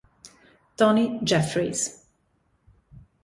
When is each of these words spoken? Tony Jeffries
Tony 0.77 1.19
Jeffries 1.21 2.01